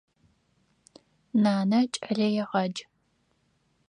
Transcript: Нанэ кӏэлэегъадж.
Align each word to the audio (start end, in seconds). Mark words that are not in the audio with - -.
Нанэ 1.41 1.79
кӏэлэегъадж. 1.93 2.79